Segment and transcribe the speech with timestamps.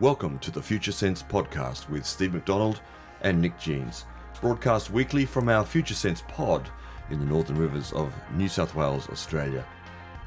[0.00, 2.80] Welcome to the Future Sense podcast with Steve McDonald
[3.22, 4.04] and Nick Jeans,
[4.40, 6.70] broadcast weekly from our Future Sense pod
[7.10, 9.66] in the Northern Rivers of New South Wales, Australia,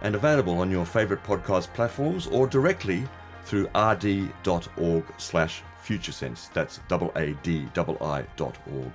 [0.02, 3.08] and available on your favourite podcast platforms or directly
[3.46, 6.52] through rd.org slash futuresense.
[6.52, 8.92] That's double A D double I dot org.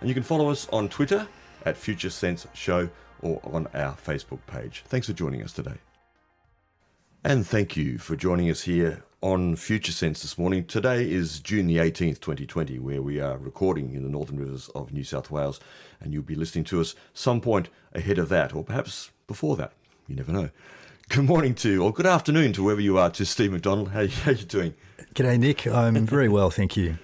[0.00, 1.26] And you can follow us on Twitter
[1.64, 2.90] at Future Sense Show
[3.22, 4.84] or on our Facebook page.
[4.88, 5.78] Thanks for joining us today.
[7.24, 10.64] And thank you for joining us here on Future Sense this morning.
[10.64, 14.92] Today is June the 18th, 2020, where we are recording in the Northern Rivers of
[14.92, 15.60] New South Wales,
[16.00, 19.72] and you'll be listening to us some point ahead of that, or perhaps before that.
[20.08, 20.50] You never know.
[21.08, 23.90] Good morning to, or good afternoon to wherever you are, to Steve McDonald.
[23.90, 24.74] How, how are you doing?
[25.14, 25.68] G'day, Nick.
[25.68, 26.98] I'm very well, thank you.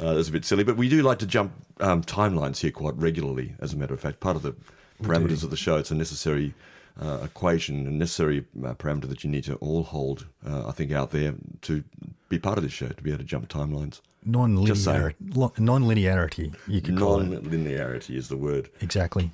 [0.00, 2.96] Uh, that's a bit silly, but we do like to jump um, timelines here quite
[2.96, 4.18] regularly, as a matter of fact.
[4.18, 4.56] Part of the
[5.00, 6.54] parameters of the show, it's a necessary
[7.00, 10.92] uh, equation, a necessary uh, parameter that you need to all hold, uh, I think,
[10.92, 11.84] out there to
[12.28, 14.00] be part of this show, to be able to jump timelines.
[14.24, 17.28] Non-linearity, non-linearity, you could call it.
[17.28, 18.70] Non-linearity is the word.
[18.80, 19.30] Exactly.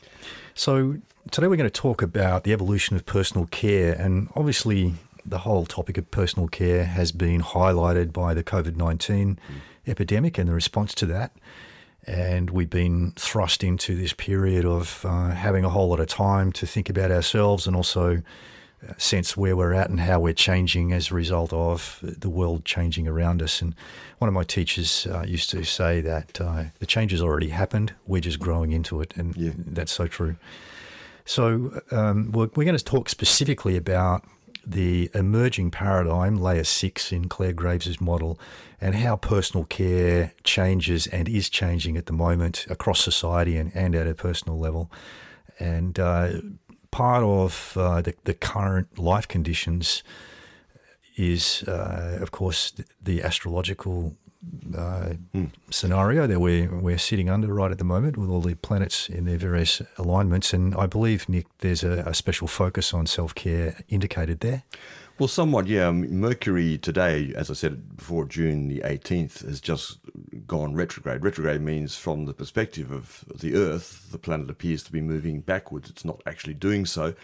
[0.55, 0.97] So
[1.31, 4.95] today we're going to talk about the evolution of personal care, and obviously
[5.27, 9.91] the whole topic of personal care has been highlighted by the COVID nineteen mm.
[9.91, 11.33] epidemic and the response to that.
[12.07, 16.53] And we've been thrust into this period of uh, having a whole lot of time
[16.53, 18.23] to think about ourselves and also
[18.89, 22.65] uh, sense where we're at and how we're changing as a result of the world
[22.65, 23.61] changing around us.
[23.61, 23.75] And
[24.19, 27.93] one of my teachers uh, used to say that uh, the change has already happened,
[28.07, 29.15] we're just growing into it.
[29.17, 29.51] And yeah.
[29.57, 30.37] that's so true.
[31.25, 34.25] So, um, we're, we're, going to talk specifically about
[34.71, 38.39] the emerging paradigm, layer six in Clare Graves' model,
[38.81, 43.95] and how personal care changes and is changing at the moment across society and, and
[43.95, 44.91] at a personal level.
[45.59, 46.33] And uh,
[46.91, 50.03] part of uh, the, the current life conditions
[51.17, 54.17] is, uh, of course, the, the astrological
[54.77, 55.51] uh, mm.
[55.71, 59.25] scenario that we're, we're sitting under right at the moment with all the planets in
[59.25, 60.53] their various alignments.
[60.53, 64.63] And I believe, Nick, there's a, a special focus on self care indicated there.
[65.19, 65.91] Well, somewhat, yeah.
[65.91, 69.99] Mercury today, as I said before, June the 18th, has just
[70.47, 71.25] gone retrograde.
[71.25, 75.91] Retrograde means, from the perspective of the Earth, the planet appears to be moving backwards.
[75.91, 77.15] It's not actually doing so.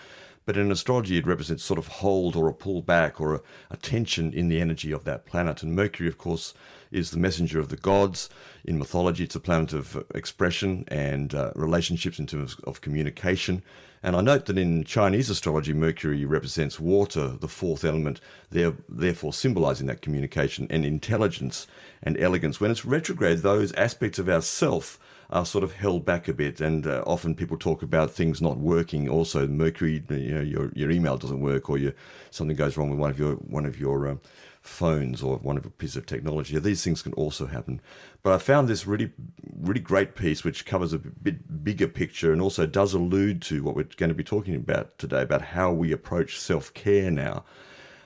[0.46, 3.40] But in astrology, it represents sort of hold or a pull back or a,
[3.70, 5.62] a tension in the energy of that planet.
[5.62, 6.52] And Mercury, of course,
[6.90, 8.28] is the messenger of the gods.
[8.64, 13.62] In mythology, it's a planet of expression and uh, relationships in terms of communication.
[14.02, 19.86] And I note that in Chinese astrology, Mercury represents water, the fourth element, therefore symbolizing
[19.86, 21.66] that communication and intelligence
[22.02, 22.60] and elegance.
[22.60, 24.98] When it's retrograde, those aspects of ourself
[25.30, 28.58] are sort of held back a bit, and uh, often people talk about things not
[28.58, 29.08] working.
[29.08, 31.92] Also, Mercury, you know, your your email doesn't work, or your
[32.30, 34.20] something goes wrong with one of your one of your um,
[34.64, 36.58] phones or one of a piece of technology.
[36.58, 37.82] These things can also happen.
[38.22, 39.12] But I found this really,
[39.60, 43.76] really great piece which covers a bit bigger picture and also does allude to what
[43.76, 47.44] we're going to be talking about today about how we approach self care now.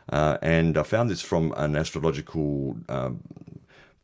[0.09, 3.21] Uh, and I found this from an astrological um,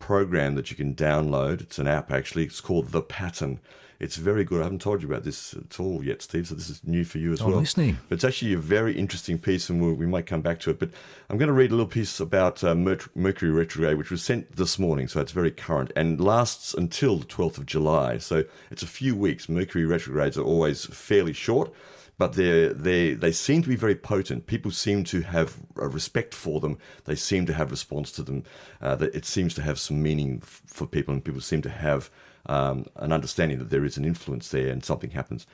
[0.05, 1.63] program that you can download.
[1.63, 2.45] It's an app actually.
[2.45, 3.59] It's called The Pattern.
[3.99, 4.61] It's very good.
[4.61, 7.17] I haven't told you about this at all yet, Steve, so this is new for
[7.17, 7.61] you as I'm well.
[7.61, 7.97] listening.
[8.11, 10.79] But it's actually a very interesting piece, and we'll, we might come back to it.
[10.79, 10.91] But
[11.31, 14.79] I'm going to read a little piece about uh, Mercury retrograde, which was sent this
[14.79, 18.19] morning, so it's very current and lasts until the 12th of July.
[18.19, 19.49] So it's a few weeks.
[19.49, 21.73] Mercury retrogrades are always fairly short
[22.19, 24.47] but they they they seem to be very potent.
[24.47, 26.79] People seem to have a respect for them.
[27.05, 28.45] They seem to have response to them.
[28.81, 32.11] Uh, it seems to have some meaning f- for people, and people seem to have
[32.47, 35.47] um, an understanding that there is an influence there and something happens.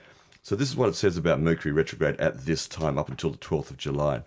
[0.43, 3.39] So, this is what it says about Mercury retrograde at this time, up until the
[3.39, 4.23] 12th of July.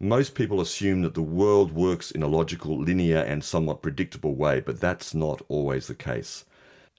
[0.00, 4.60] Most people assume that the world works in a logical, linear, and somewhat predictable way,
[4.60, 6.44] but that's not always the case.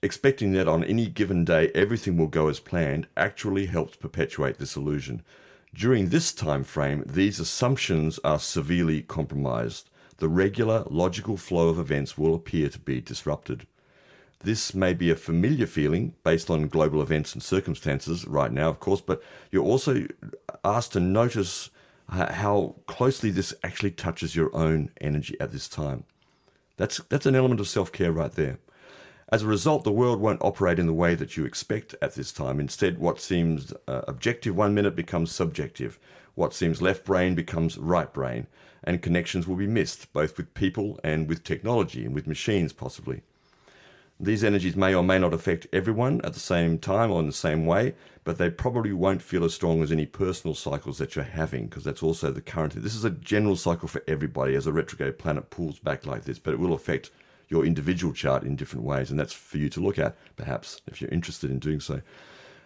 [0.01, 4.77] Expecting that on any given day everything will go as planned actually helps perpetuate this
[4.77, 5.23] illusion.
[5.73, 9.89] During this time frame, these assumptions are severely compromised.
[10.17, 13.67] The regular, logical flow of events will appear to be disrupted.
[14.41, 18.79] This may be a familiar feeling based on global events and circumstances right now, of
[18.79, 19.21] course, but
[19.51, 20.07] you're also
[20.63, 21.69] asked to notice
[22.07, 26.05] how closely this actually touches your own energy at this time.
[26.77, 28.59] That's, that's an element of self care right there.
[29.31, 32.31] As a result, the world won't operate in the way that you expect at this
[32.31, 32.59] time.
[32.59, 35.99] Instead, what seems uh, objective one minute becomes subjective.
[36.33, 38.47] What seems left brain becomes right brain.
[38.83, 43.21] And connections will be missed, both with people and with technology and with machines, possibly.
[44.19, 47.31] These energies may or may not affect everyone at the same time or in the
[47.31, 47.93] same way,
[48.23, 51.83] but they probably won't feel as strong as any personal cycles that you're having because
[51.83, 52.73] that's also the current.
[52.81, 56.39] This is a general cycle for everybody as a retrograde planet pulls back like this,
[56.39, 57.11] but it will affect
[57.49, 61.01] your individual chart in different ways, and that's for you to look at, perhaps, if
[61.01, 62.01] you're interested in doing so.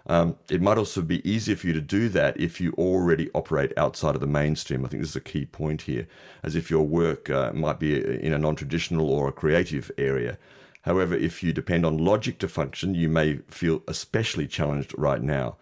[0.05, 3.71] Um, it might also be easier for you to do that if you already operate
[3.77, 4.83] outside of the mainstream.
[4.83, 6.07] I think this is a key point here,
[6.43, 10.37] as if your work uh, might be in a non traditional or a creative area.
[10.81, 15.55] However, if you depend on logic to function, you may feel especially challenged right now.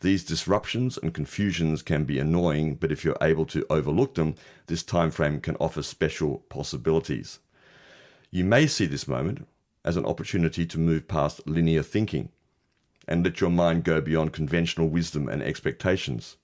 [0.00, 4.34] These disruptions and confusions can be annoying, but if you're able to overlook them,
[4.66, 7.38] this time frame can offer special possibilities.
[8.30, 9.46] You may see this moment
[9.84, 12.30] as an opportunity to move past linear thinking
[13.06, 16.36] and let your mind go beyond conventional wisdom and expectations.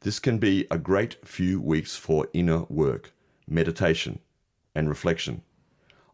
[0.00, 3.12] This can be a great few weeks for inner work,
[3.48, 4.20] meditation,
[4.74, 5.42] and reflection.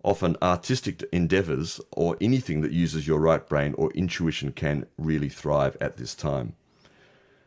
[0.03, 5.77] Often, artistic endeavors or anything that uses your right brain or intuition can really thrive
[5.81, 6.55] at this time.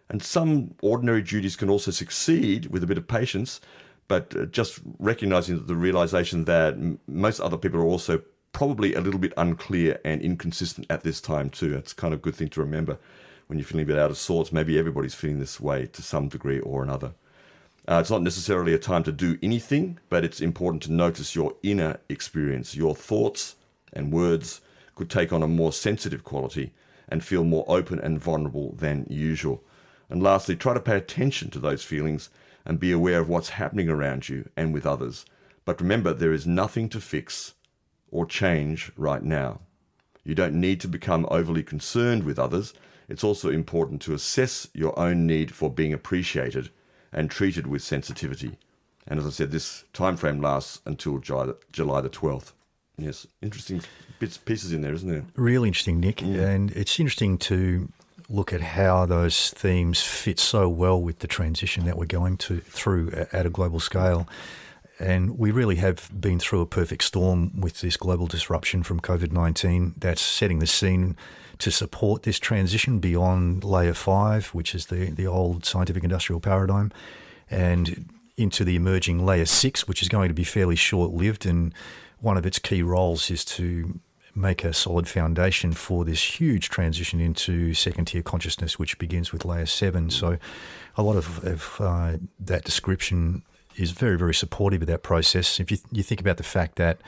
[0.07, 3.59] And some ordinary duties can also succeed with a bit of patience,
[4.07, 6.77] but uh, just recognizing the realization that
[7.07, 8.21] most other people are also
[8.51, 11.75] probably a little bit unclear and inconsistent at this time too.
[11.75, 12.97] It's kind of a good thing to remember
[13.47, 14.51] when you're feeling a bit out of sorts.
[14.51, 17.13] Maybe everybody's feeling this way to some degree or another.
[17.87, 21.55] Uh, it's not necessarily a time to do anything, but it's important to notice your
[21.63, 22.75] inner experience.
[22.75, 23.55] Your thoughts
[23.91, 24.61] and words
[24.95, 26.71] could take on a more sensitive quality
[27.09, 29.61] and feel more open and vulnerable than usual.
[30.09, 32.29] And lastly, try to pay attention to those feelings
[32.65, 35.25] and be aware of what's happening around you and with others.
[35.65, 37.53] But remember, there is nothing to fix
[38.11, 39.61] or change right now.
[40.23, 42.73] You don't need to become overly concerned with others.
[43.09, 46.69] It's also important to assess your own need for being appreciated
[47.11, 48.57] and treated with sensitivity.
[49.05, 52.53] And as I said, this time frame lasts until July the 12th.
[52.97, 53.81] Yes, interesting
[54.19, 55.25] bits pieces in there, isn't there?
[55.35, 56.21] Really interesting, Nick.
[56.21, 56.47] Yeah.
[56.47, 57.89] And it's interesting to
[58.33, 62.59] look at how those themes fit so well with the transition that we're going to
[62.61, 64.27] through at a global scale.
[64.99, 69.31] And we really have been through a perfect storm with this global disruption from COVID
[69.31, 71.15] 19 that's setting the scene
[71.59, 76.91] to support this transition beyond layer five, which is the, the old scientific industrial paradigm,
[77.51, 81.45] and into the emerging layer six, which is going to be fairly short lived.
[81.45, 81.71] And
[82.19, 83.99] one of its key roles is to
[84.35, 89.45] make a solid foundation for this huge transition into second tier consciousness, which begins with
[89.45, 90.09] layer seven.
[90.09, 90.37] So,
[90.97, 93.43] a lot of, of uh, that description
[93.75, 95.59] is very, very supportive of that process.
[95.59, 96.99] If you, you think about the fact that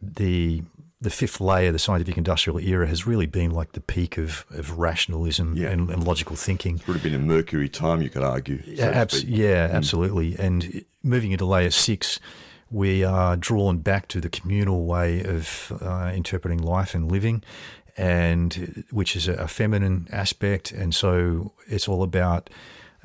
[0.00, 0.62] the
[1.00, 4.78] the fifth layer, the scientific industrial era, has really been like the peak of, of
[4.78, 5.68] rationalism yeah.
[5.68, 6.76] and, and, logical thinking.
[6.76, 8.62] It would have been a Mercury time, you could argue.
[8.62, 9.72] So yeah, abs- yeah mm.
[9.72, 10.36] absolutely.
[10.38, 12.18] And moving into layer six,
[12.70, 17.42] we are drawn back to the communal way of uh, interpreting life and living,
[17.96, 20.72] and which is a feminine aspect.
[20.72, 22.50] And so it's all about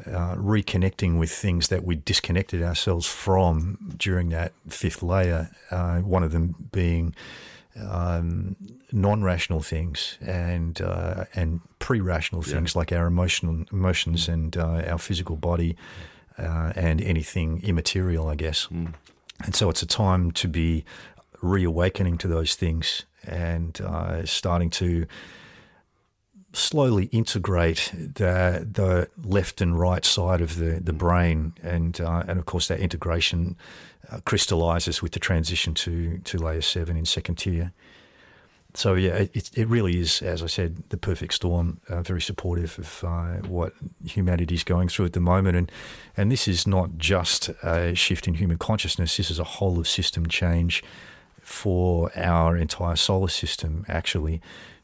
[0.05, 5.49] uh, reconnecting with things that we disconnected ourselves from during that fifth layer.
[5.69, 7.13] Uh, one of them being
[7.79, 8.55] um,
[8.91, 12.79] non-rational things and uh, and pre-rational things yeah.
[12.79, 14.33] like our emotional emotions mm.
[14.33, 15.77] and uh, our physical body
[16.37, 18.67] uh, and anything immaterial, I guess.
[18.67, 18.93] Mm.
[19.43, 20.85] And so it's a time to be
[21.41, 25.05] reawakening to those things and uh, starting to
[26.53, 32.39] slowly integrate the the left and right side of the, the brain, and uh, and
[32.39, 33.55] of course that integration
[34.11, 37.71] uh, crystallizes with the transition to to layer seven in second tier.
[38.73, 41.81] So yeah, it, it really is, as I said, the perfect storm.
[41.89, 43.73] Uh, very supportive of uh, what
[44.05, 45.71] humanity is going through at the moment, and
[46.15, 49.17] and this is not just a shift in human consciousness.
[49.17, 50.83] This is a whole of system change
[51.41, 54.41] for our entire solar system, actually,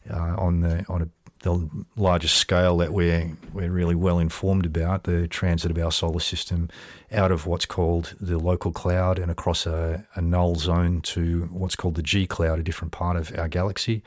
[0.09, 1.09] uh, on the on a
[1.47, 6.19] the largest scale that we're we're really well informed about the transit of our solar
[6.19, 6.69] system
[7.11, 11.75] out of what's called the local cloud and across a, a null zone to what's
[11.75, 14.03] called the G cloud, a different part of our galaxy,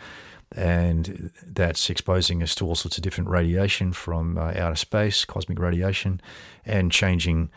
[0.52, 5.58] and that's exposing us to all sorts of different radiation from uh, outer space, cosmic
[5.58, 6.20] radiation,
[6.64, 7.50] and changing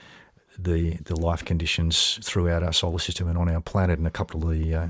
[0.57, 3.97] the the life conditions throughout our solar system and on our planet.
[3.97, 4.87] And a couple of the uh,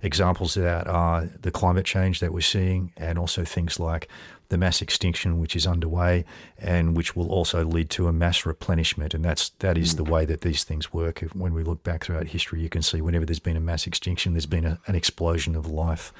[0.00, 4.08] Examples of that are the climate change that we're seeing, and also things like
[4.48, 6.24] the mass extinction which is underway,
[6.56, 9.12] and which will also lead to a mass replenishment.
[9.12, 11.20] And that's that is the way that these things work.
[11.32, 14.34] When we look back throughout history, you can see whenever there's been a mass extinction,
[14.34, 16.12] there's been a, an explosion of life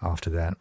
[0.00, 0.56] after that.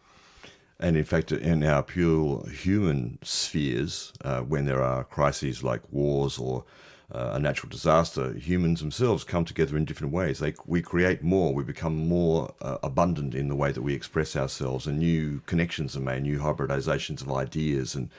[0.77, 6.37] And in fact, in our pure human spheres, uh, when there are crises like wars
[6.37, 6.65] or
[7.11, 10.39] uh, a natural disaster, humans themselves come together in different ways.
[10.39, 14.35] They, we create more, we become more uh, abundant in the way that we express
[14.35, 18.09] ourselves, and new connections are made, new hybridizations of ideas and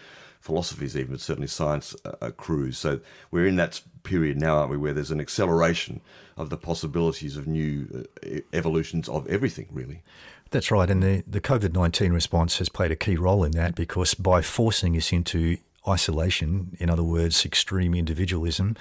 [0.40, 2.78] philosophies, even, but certainly science uh, accrues.
[2.78, 3.00] So
[3.32, 6.00] we're in that period now, aren't we, where there's an acceleration
[6.36, 10.02] of the possibilities of new uh, evolutions of everything, really.
[10.50, 10.88] That's right.
[10.88, 14.42] And the, the COVID 19 response has played a key role in that because by
[14.42, 15.56] forcing us into
[15.88, 18.76] isolation, in other words, extreme individualism,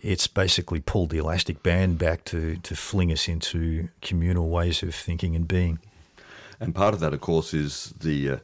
[0.00, 4.94] it's basically pulled the elastic band back to, to fling us into communal ways of
[4.94, 5.78] thinking and being.
[6.58, 8.36] And part of that, of course, is the, uh,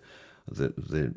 [0.48, 1.14] the, the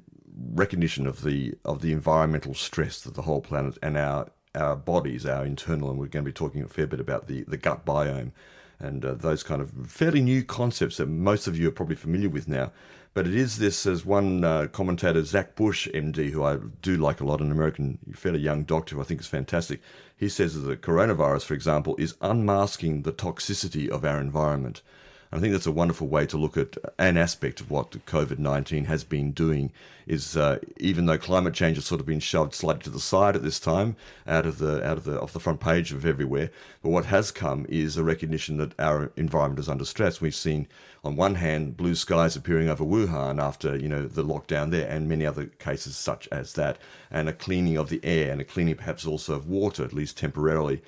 [0.53, 5.25] recognition of the of the environmental stress that the whole planet and our our bodies,
[5.25, 7.85] our internal, and we're going to be talking a fair bit about the, the gut
[7.85, 8.31] biome
[8.79, 12.29] and uh, those kind of fairly new concepts that most of you are probably familiar
[12.29, 12.71] with now.
[13.13, 17.19] But it is this, as one uh, commentator, Zach Bush, MD, who I do like
[17.19, 19.81] a lot, an American, fairly young doctor who I think is fantastic.
[20.15, 24.83] He says that the coronavirus, for example, is unmasking the toxicity of our environment.
[25.31, 28.85] I think that's a wonderful way to look at an aspect of what COVID 19
[28.85, 29.71] has been doing.
[30.07, 33.35] Is uh, even though climate change has sort of been shoved slightly to the side
[33.35, 33.95] at this time,
[34.25, 36.49] out of the out of the off the front page of everywhere,
[36.81, 40.19] but what has come is a recognition that our environment is under stress.
[40.19, 40.67] We've seen,
[41.03, 45.07] on one hand, blue skies appearing over Wuhan after you know the lockdown there, and
[45.07, 46.79] many other cases such as that,
[47.11, 50.17] and a cleaning of the air and a cleaning perhaps also of water, at least
[50.17, 50.81] temporarily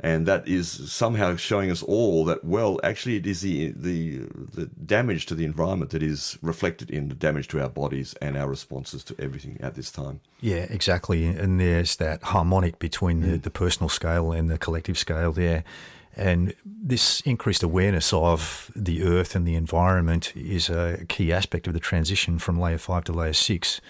[0.00, 4.18] and that is somehow showing us all that well actually it is the the
[4.54, 8.36] the damage to the environment that is reflected in the damage to our bodies and
[8.36, 10.20] our responses to everything at this time.
[10.40, 11.26] Yeah exactly.
[11.26, 13.42] And there's that harmonic between the, mm.
[13.42, 15.64] the personal scale and the collective scale there.
[16.16, 21.74] And this increased awareness of the earth and the environment is a key aspect of
[21.74, 23.80] the transition from layer 5 to layer 6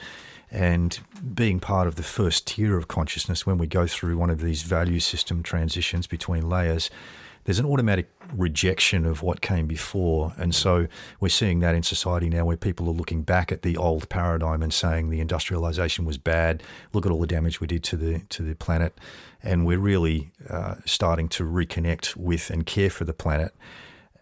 [0.51, 0.99] and
[1.35, 4.63] being part of the first tier of consciousness when we go through one of these
[4.63, 6.91] value system transitions between layers,
[7.45, 10.35] there's an automatic rejection of what came before.
[10.37, 10.87] And so
[11.19, 14.63] we're seeing that in society now where people are looking back at the old paradigm
[14.63, 16.63] and saying the industrialization was bad.
[16.93, 18.99] Look at all the damage we did to the to the planet.
[19.43, 23.55] And we're really uh, starting to reconnect with and care for the planet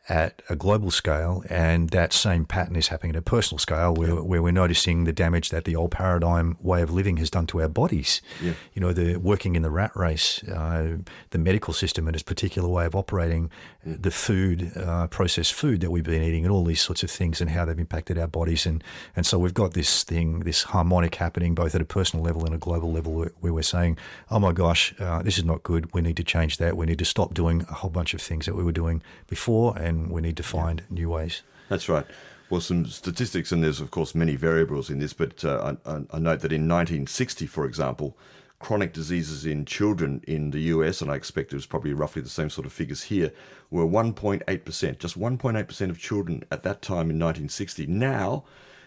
[0.08, 4.08] at a global scale, and that same pattern is happening at a personal scale, where,
[4.08, 4.20] yeah.
[4.20, 7.60] where we're noticing the damage that the old paradigm way of living has done to
[7.60, 8.22] our bodies.
[8.40, 8.52] Yeah.
[8.72, 10.98] You know, the working in the rat race, uh,
[11.30, 13.50] the medical system and its particular way of operating,
[13.84, 17.40] the food, uh, processed food that we've been eating, and all these sorts of things,
[17.40, 18.64] and how they've impacted our bodies.
[18.66, 18.84] And
[19.16, 22.54] and so we've got this thing, this harmonic happening both at a personal level and
[22.54, 23.98] a global level, where, where we're saying,
[24.30, 25.92] "Oh my gosh, uh, this is not good.
[25.92, 26.76] We need to change that.
[26.76, 29.76] We need to stop doing a whole bunch of things that we were doing before."
[29.76, 31.42] And and we need to find new ways.
[31.68, 32.06] That's right.
[32.48, 36.18] Well, some statistics, and there's of course many variables in this, but uh, I, I,
[36.18, 38.16] note that in 1960, for example,
[38.60, 42.28] chronic diseases in children in the US, and I expect it was probably roughly the
[42.28, 43.32] same sort of figures here,
[43.70, 44.98] were 1.8%.
[44.98, 47.86] Just 1.8% of children at that time in 1960.
[47.86, 48.44] Now,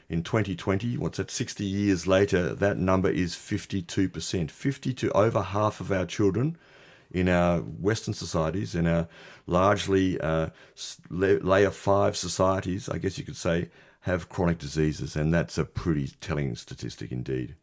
[0.07, 4.49] in 2020, what's that, 60 years later, that number is 52%.
[4.49, 6.57] 52, over half of our children
[7.11, 9.07] in our Western societies, in our
[9.47, 10.49] largely uh,
[11.09, 13.69] layer five societies, I guess you could say,
[14.01, 17.55] have chronic diseases, and that's a pretty telling statistic indeed.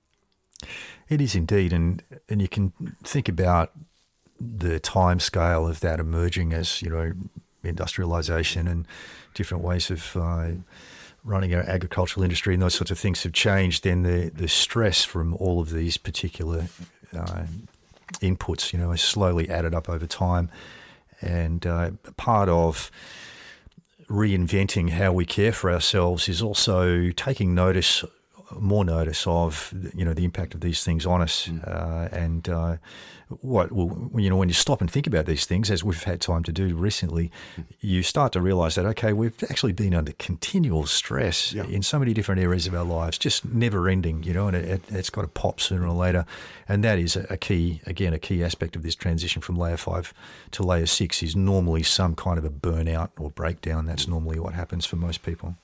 [1.08, 2.72] It is indeed, and and you can
[3.04, 3.72] think about
[4.38, 7.12] the time scale of that emerging as you know
[7.62, 8.86] industrialization and
[9.34, 10.50] different ways of uh,
[11.24, 13.84] running our agricultural industry and those sorts of things have changed.
[13.84, 16.66] Then the the stress from all of these particular
[17.16, 17.44] uh,
[18.14, 20.50] inputs, you know, is slowly added up over time.
[21.20, 22.90] And uh, part of
[24.08, 28.04] reinventing how we care for ourselves is also taking notice
[28.52, 31.66] more notice of you know the impact of these things on us, mm.
[31.66, 32.76] uh, and uh,
[33.40, 36.20] what well, you know when you stop and think about these things, as we've had
[36.20, 37.64] time to do recently, mm.
[37.80, 41.64] you start to realise that okay, we've actually been under continual stress yeah.
[41.64, 44.84] in so many different areas of our lives, just never ending, you know, and it,
[44.90, 46.24] has got to pop sooner or later,
[46.68, 49.76] and that is a, a key again a key aspect of this transition from layer
[49.76, 50.14] five
[50.52, 53.86] to layer six is normally some kind of a burnout or breakdown.
[53.86, 55.56] That's normally what happens for most people.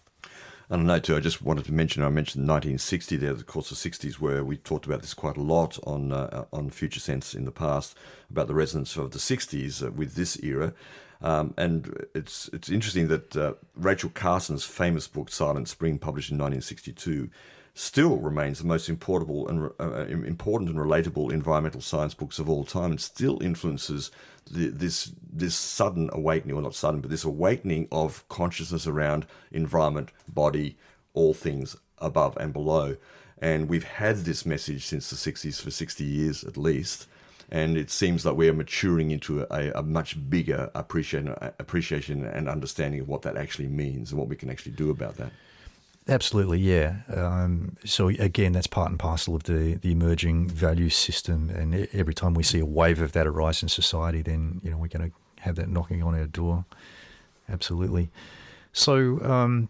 [0.68, 3.68] And I know too, I just wanted to mention, I mentioned 1960 there, of course,
[3.68, 7.34] the 60s, where we talked about this quite a lot on, uh, on Future Sense
[7.34, 7.96] in the past,
[8.30, 10.72] about the resonance of the 60s uh, with this era.
[11.22, 16.36] Um, and it's it's interesting that uh, Rachel Carson's famous book, Silent Spring, published in
[16.36, 17.30] 1962,
[17.74, 22.64] still remains the most important and uh, important and relatable environmental science books of all
[22.64, 24.10] time, and still influences
[24.50, 30.10] the, this this sudden awakening, or not sudden, but this awakening of consciousness around environment,
[30.28, 30.76] body,
[31.14, 32.96] all things above and below.
[33.40, 37.06] And we've had this message since the 60s for 60 years at least.
[37.50, 43.00] and it seems like we're maturing into a, a much bigger appreciation, appreciation and understanding
[43.00, 45.30] of what that actually means and what we can actually do about that.
[46.08, 46.96] Absolutely, yeah.
[47.14, 52.14] Um, so again, that's part and parcel of the the emerging value system, and every
[52.14, 55.10] time we see a wave of that arise in society, then you know we're going
[55.10, 56.64] to have that knocking on our door.
[57.48, 58.10] Absolutely.
[58.72, 59.68] So um,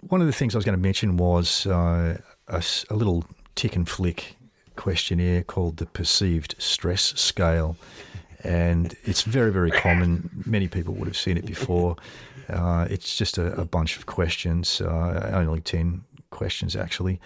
[0.00, 3.24] one of the things I was going to mention was uh, a, a little
[3.54, 4.36] tick and flick
[4.76, 7.76] questionnaire called the Perceived Stress Scale.
[8.46, 10.44] And it's very, very common.
[10.46, 11.96] Many people would have seen it before.
[12.48, 17.20] Uh, it's just a, a, bunch of questions, uh, only 10 questions actually,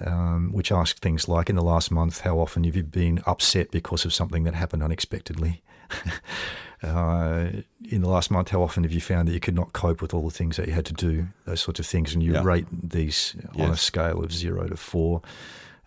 [0.00, 3.70] um, which ask things like In the last month, how often have you been upset
[3.70, 5.62] because of something that happened unexpectedly?
[6.82, 7.48] uh,
[7.90, 10.14] in the last month, how often have you found that you could not cope with
[10.14, 12.14] all the things that you had to do, those sorts of things?
[12.14, 12.42] And you yeah.
[12.42, 13.66] rate these yes.
[13.66, 15.20] on a scale of zero to four.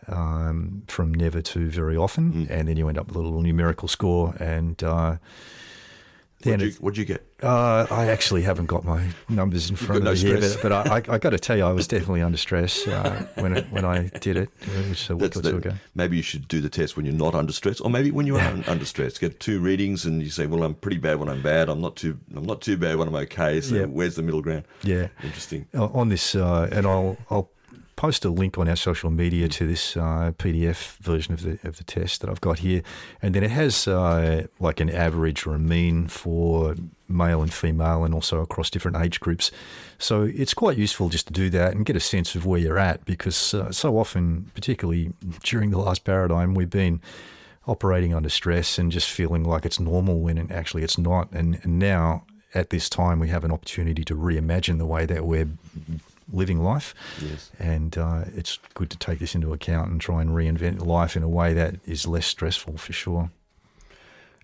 [0.10, 2.50] Um, from never to very often, mm.
[2.50, 5.18] and then you end up with a little numerical score, and uh,
[6.44, 7.26] What'd you, what'd you, get?
[7.44, 10.84] Uh, I actually haven't got my numbers in front of me no here, but, I,
[10.84, 13.84] I, I got to tell you, I was definitely under stress uh, when it, when
[13.84, 14.50] I did it,
[14.88, 15.74] which a week That's or two ago.
[15.96, 18.38] Maybe you should do the test when you're not under stress, or maybe when you
[18.38, 19.18] are under stress.
[19.18, 21.68] Get two readings, and you say, "Well, I'm pretty bad when I'm bad.
[21.68, 22.18] I'm not too.
[22.34, 23.60] I'm not too bad when I'm okay.
[23.60, 25.68] So where's the middle ground?" Yeah, interesting.
[25.74, 27.50] On this, uh, and I'll I'll
[28.00, 31.76] post a link on our social media to this uh, PDF version of the of
[31.76, 32.82] the test that I've got here,
[33.22, 36.76] and then it has uh, like an average or a mean for
[37.10, 39.52] male and female, and also across different age groups.
[39.98, 42.80] So it's quite useful just to do that and get a sense of where you're
[42.80, 45.12] at, because uh, so often, particularly
[45.44, 47.02] during the last paradigm, we've been
[47.68, 51.30] operating under stress and just feeling like it's normal when actually it's not.
[51.34, 55.26] And, and now at this time, we have an opportunity to reimagine the way that
[55.26, 55.50] we're
[56.32, 56.94] living life.
[57.22, 57.52] Yes.
[57.60, 61.24] And uh, it's good to take this into account and try and reinvent life in
[61.24, 63.32] a way that is less stressful for sure.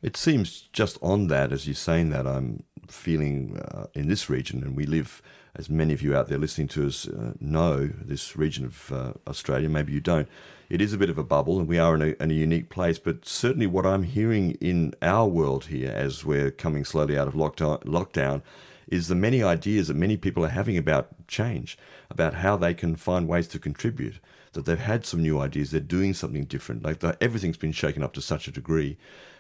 [0.01, 4.63] It seems just on that, as you're saying that, I'm feeling uh, in this region,
[4.63, 5.21] and we live,
[5.55, 9.13] as many of you out there listening to us uh, know, this region of uh,
[9.27, 10.27] Australia, maybe you don't.
[10.69, 12.69] It is a bit of a bubble, and we are in a, in a unique
[12.69, 12.99] place.
[12.99, 17.33] But certainly, what I'm hearing in our world here, as we're coming slowly out of
[17.33, 18.41] lockdown, lockdown
[18.87, 21.77] is the many ideas that many people are having about change,
[22.09, 24.19] about how they can find ways to contribute.
[24.53, 26.83] That they've had some new ideas, they're doing something different.
[26.83, 28.97] Like the, everything's been shaken up to such a degree.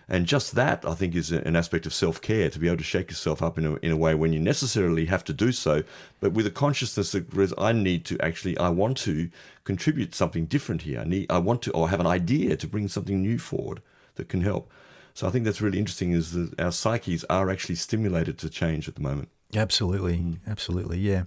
[0.07, 2.83] And just that, I think, is an aspect of self care to be able to
[2.83, 5.83] shake yourself up in a, in a way when you necessarily have to do so,
[6.19, 9.29] but with a consciousness that I need to actually, I want to
[9.63, 10.99] contribute something different here.
[10.99, 13.81] I, need, I want to, or have an idea to bring something new forward
[14.15, 14.71] that can help.
[15.15, 18.87] So I think that's really interesting is that our psyches are actually stimulated to change
[18.87, 19.29] at the moment.
[19.53, 20.37] Absolutely, mm.
[20.47, 21.23] absolutely, yeah.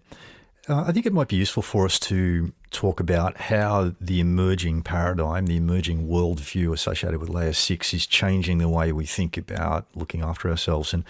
[0.68, 4.82] Uh, I think it might be useful for us to talk about how the emerging
[4.82, 9.86] paradigm, the emerging worldview associated with layer six is changing the way we think about
[9.94, 10.92] looking after ourselves.
[10.92, 11.04] And,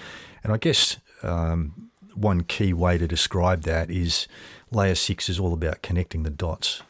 [0.45, 4.29] and I guess um, one key way to describe that is
[4.71, 6.83] layer six is all about connecting the dots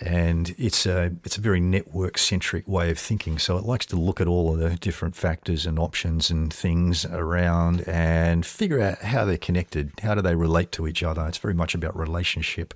[0.00, 3.38] and it's a it's a very network centric way of thinking.
[3.38, 7.04] So it likes to look at all of the different factors and options and things
[7.04, 9.92] around and figure out how they're connected.
[10.02, 11.26] How do they relate to each other?
[11.26, 12.74] It's very much about relationship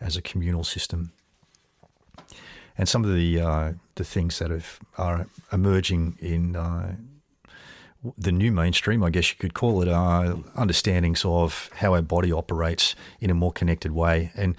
[0.00, 1.12] as a communal system.
[2.76, 6.96] And some of the uh, the things that have, are emerging in uh,
[8.16, 12.32] the new mainstream, I guess you could call it, are understandings of how our body
[12.32, 14.30] operates in a more connected way.
[14.36, 14.56] And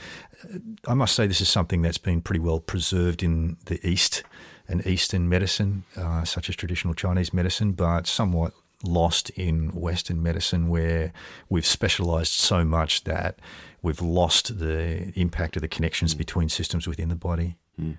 [0.88, 4.24] I must say, this is something that's been pretty well preserved in the East
[4.68, 10.70] and Eastern medicine, uh, such as traditional Chinese medicine, but somewhat lost in Western medicine,
[10.70, 11.12] where
[11.50, 13.40] we've specialized so much that
[13.82, 16.20] we've lost the impact of the connections mm.
[16.20, 17.58] between systems within the body.
[17.80, 17.98] Mm.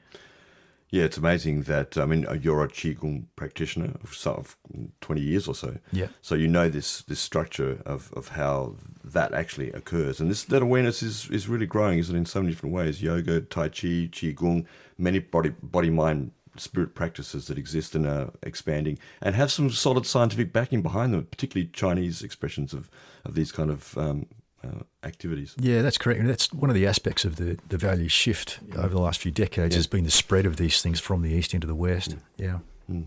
[0.90, 4.56] Yeah, it's amazing that I mean you're a qigong practitioner of sort of
[5.00, 5.78] twenty years or so.
[5.92, 6.08] Yeah.
[6.20, 8.74] So you know this this structure of, of how
[9.04, 12.40] that actually occurs, and this that awareness is is really growing, isn't it, in so
[12.40, 13.02] many different ways?
[13.02, 14.66] Yoga, Tai Chi, qigong,
[14.98, 20.06] many body body mind spirit practices that exist and are expanding, and have some solid
[20.06, 22.90] scientific backing behind them, particularly Chinese expressions of
[23.24, 24.26] of these kind of um,
[24.64, 25.54] uh, activities.
[25.58, 26.20] Yeah, that's correct.
[26.20, 29.30] And that's one of the aspects of the, the value shift over the last few
[29.30, 29.78] decades yeah.
[29.78, 32.10] has been the spread of these things from the east into the west.
[32.10, 32.18] Mm.
[32.36, 32.58] Yeah.
[32.90, 33.06] Mm.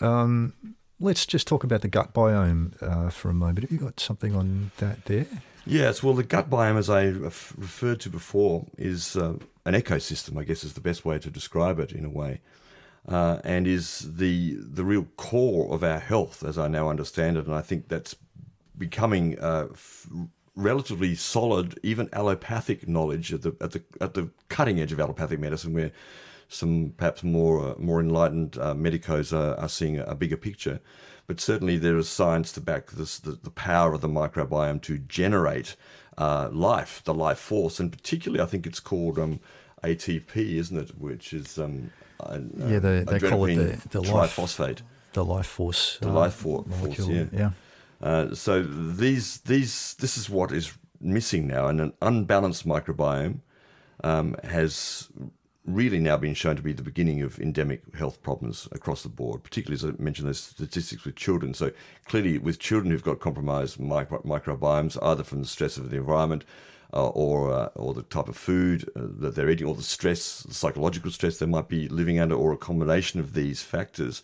[0.00, 0.52] Um,
[1.00, 3.60] let's just talk about the gut biome uh, for a moment.
[3.60, 5.26] Have you got something on that there?
[5.66, 9.34] Yes, well, the gut biome, as I referred to before, is uh,
[9.66, 12.40] an ecosystem, I guess is the best way to describe it in a way.
[13.06, 17.46] Uh, and is the the real core of our health, as I now understand it.
[17.46, 18.14] And I think that's
[18.78, 20.06] becoming uh, f-
[20.54, 25.40] relatively solid, even allopathic knowledge at the at the at the cutting edge of allopathic
[25.40, 25.92] medicine, where
[26.48, 30.80] some perhaps more uh, more enlightened uh, medicos are, are seeing a, bigger picture.
[31.26, 34.96] But certainly there is science to back this, the, the power of the microbiome to
[34.96, 35.76] generate
[36.16, 39.40] uh, life, the life force, and particularly I think it's called um,
[39.84, 40.98] ATP, isn't it?
[40.98, 41.90] Which is um,
[42.56, 44.68] yeah, they, they call it the, the triphosphate.
[44.68, 45.98] Life, the life force.
[46.00, 47.24] The uh, life for, force, yeah.
[47.32, 47.50] yeah.
[48.00, 53.40] Uh, so these these this is what is missing now, and an unbalanced microbiome
[54.04, 55.08] um, has
[55.64, 59.42] really now been shown to be the beginning of endemic health problems across the board,
[59.42, 61.52] particularly as I mentioned those statistics with children.
[61.54, 61.72] So
[62.06, 66.44] clearly, with children who've got compromised micro- microbiomes, either from the stress of the environment
[66.94, 70.42] uh, or uh, or the type of food uh, that they're eating, or the stress,
[70.44, 74.22] the psychological stress they might be living under, or a combination of these factors.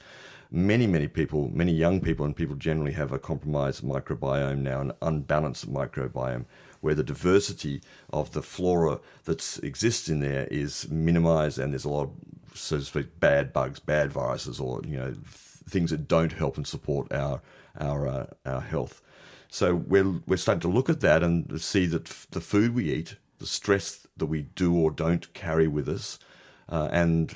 [0.51, 4.93] Many, many people, many young people, and people generally have a compromised microbiome now, an
[5.03, 6.45] unbalanced microbiome
[6.81, 7.81] where the diversity
[8.11, 12.11] of the flora that exists in there is minimized and there's a lot of,
[12.55, 16.67] so to speak, bad bugs, bad viruses, or, you know, things that don't help and
[16.67, 17.41] support our,
[17.81, 19.01] our, uh, our health.
[19.49, 23.17] So we're, we're starting to look at that and see that the food we eat,
[23.39, 26.19] the stress that we do or don't carry with us,
[26.69, 27.31] uh, and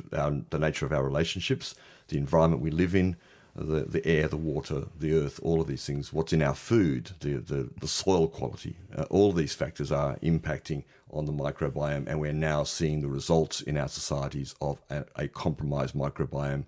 [0.50, 1.74] the nature of our relationships,
[2.08, 3.16] the environment we live in,
[3.54, 7.10] the, the air, the water, the earth, all of these things, what's in our food,
[7.20, 12.06] the, the, the soil quality, uh, all of these factors are impacting on the microbiome,
[12.06, 16.64] and we're now seeing the results in our societies of a, a compromised microbiome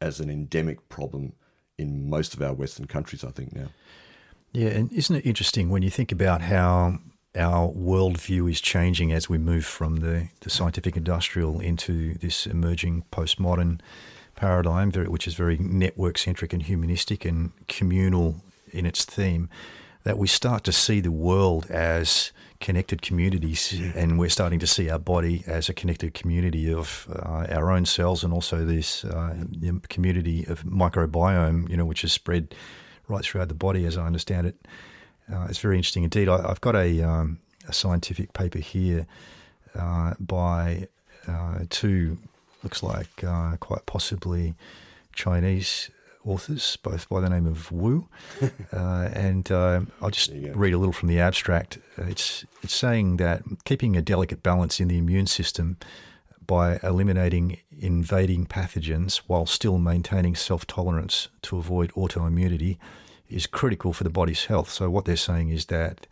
[0.00, 1.32] as an endemic problem
[1.78, 3.68] in most of our Western countries, I think, now.
[4.52, 6.98] Yeah, and isn't it interesting when you think about how
[7.36, 13.04] our worldview is changing as we move from the, the scientific industrial into this emerging
[13.12, 13.80] postmodern
[14.38, 18.36] paradigm, very, which is very network centric and humanistic and communal
[18.72, 19.48] in its theme,
[20.04, 23.92] that we start to see the world as connected communities, yeah.
[23.96, 27.84] and we're starting to see our body as a connected community of uh, our own
[27.84, 29.34] cells, and also this uh,
[29.88, 32.54] community of microbiome, you know, which is spread
[33.08, 34.56] right throughout the body, as I understand it.
[35.32, 36.28] Uh, it's very interesting indeed.
[36.28, 39.06] I, have got a, um, a, scientific paper here
[39.74, 40.88] uh, by
[41.26, 42.18] uh, two
[42.62, 44.54] looks like uh, quite possibly
[45.12, 45.90] Chinese
[46.24, 48.08] authors, both by the name of Wu.
[48.72, 51.78] uh, and uh, I'll just read a little from the abstract.
[51.96, 55.78] It's, it's saying that keeping a delicate balance in the immune system
[56.46, 62.78] by eliminating invading pathogens while still maintaining self tolerance to avoid autoimmunity
[63.28, 64.70] is critical for the body's health.
[64.70, 66.06] So, what they're saying is that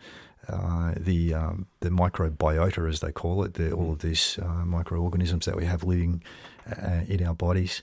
[0.48, 5.44] uh, the um, the microbiota, as they call it, the, all of these uh, microorganisms
[5.46, 6.22] that we have living
[6.70, 7.82] uh, in our bodies,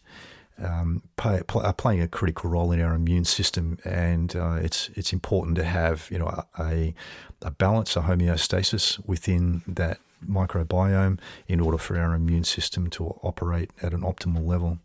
[0.62, 4.90] um, play, play, are playing a critical role in our immune system, and uh, it's
[4.96, 6.94] it's important to have you know a,
[7.42, 13.72] a balance, a homeostasis within that microbiome in order for our immune system to operate
[13.82, 14.80] at an optimal level.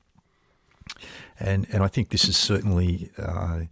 [1.39, 3.63] And and I think this is certainly uh,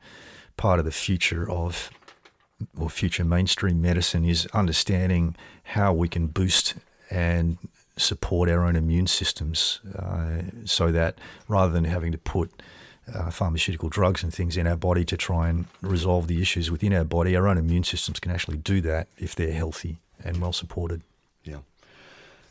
[0.57, 1.91] part of the future of
[2.79, 6.75] or future mainstream medicine is understanding how we can boost
[7.11, 7.59] and
[7.97, 12.51] support our own immune systems uh, so that rather than having to put
[13.15, 16.93] uh, pharmaceutical drugs and things in our body to try and resolve the issues within
[16.93, 20.53] our body, our own immune systems can actually do that if they're healthy and well
[20.53, 21.03] supported.
[21.45, 21.59] Yeah.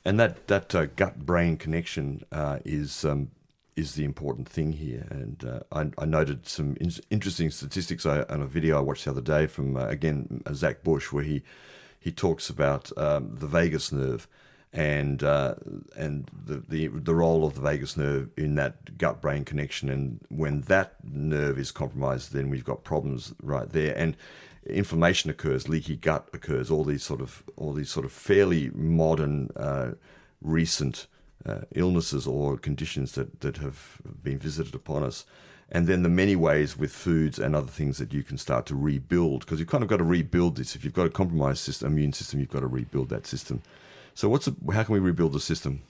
[0.04, 3.32] And that, that uh, gut brain connection uh, is um,
[3.76, 5.06] is the important thing here.
[5.10, 9.12] And uh, I, I, noted some in- interesting statistics on a video I watched the
[9.12, 11.44] other day from uh, again Zach Bush, where he
[12.00, 14.28] he talks about um, the vagus nerve
[14.72, 15.56] and uh,
[15.98, 19.90] and the, the the role of the vagus nerve in that gut brain connection.
[19.90, 23.98] And when that nerve is compromised, then we've got problems right there.
[23.98, 24.16] And
[24.66, 26.72] inflammation occurs, leaky gut occurs.
[26.72, 29.92] All these sort of all these sort of fairly modern, uh,
[30.42, 31.08] recent
[31.46, 35.26] uh, illnesses or conditions that, that have been visited upon us.
[35.72, 38.76] And then the many ways with foods and other things that you can start to
[38.76, 40.76] rebuild because you've kind of got to rebuild this.
[40.76, 43.64] If you've got a compromised system, immune system, you've got to rebuild that system.
[44.14, 45.82] So what's a, how can we rebuild the system?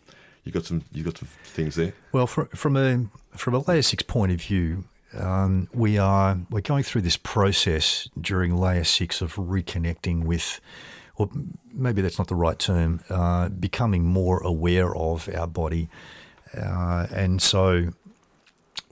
[0.45, 1.93] You got some you got some things there.
[2.11, 3.05] Well, from from a
[3.35, 4.85] from a layer six point of view,
[5.17, 10.61] um, we are we're going through this process during layer six of reconnecting with
[11.17, 11.29] or
[11.73, 15.89] maybe that's not the right term, uh, becoming more aware of our body.
[16.55, 17.89] Uh, and so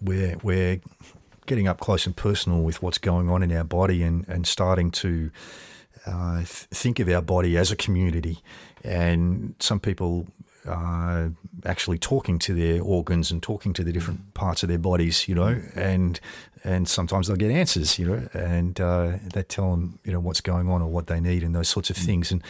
[0.02, 0.80] we're, we're
[1.46, 4.92] getting up close and personal with what's going on in our body and, and starting
[4.92, 5.32] to
[6.06, 8.40] uh, th- think of our body as a community.
[8.84, 10.28] And some people
[10.68, 11.30] uh,
[11.66, 15.36] actually talking to their organs and talking to the different parts of their bodies, you
[15.36, 16.20] know, and
[16.64, 20.42] and sometimes they'll get answers, you know, and uh, they tell them, you know, what's
[20.42, 22.32] going on or what they need and those sorts of things.
[22.32, 22.42] And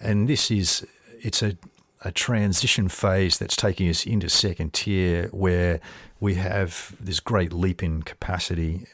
[0.00, 0.86] and this is
[1.20, 1.56] it's a
[2.02, 5.80] a transition phase that's taking us into second tier where
[6.18, 8.86] we have this great leap in capacity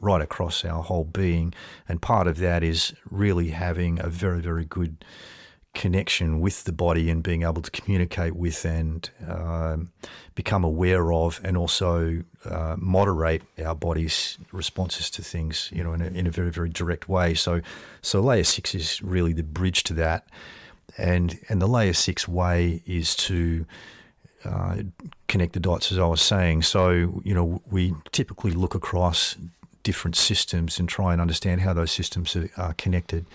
[0.00, 1.52] right across our whole being.
[1.88, 5.04] And part of that is really having a very, very good
[5.74, 9.90] connection with the body and being able to communicate with and um,
[10.34, 16.00] become aware of and also uh, moderate our body's responses to things, you know, in
[16.00, 17.34] a, in a very, very direct way.
[17.34, 17.60] So,
[18.02, 20.28] so layer six is really the bridge to that.
[20.96, 23.66] And, and the layer six way is to
[24.44, 24.76] uh,
[25.26, 26.62] connect the dots, as I was saying.
[26.62, 29.36] So, you know, we typically look across
[29.82, 33.26] different systems and try and understand how those systems are, are connected.